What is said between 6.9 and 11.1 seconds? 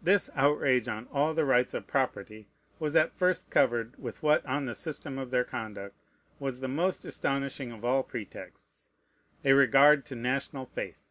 astonishing of all pretexts, a regard to national faith.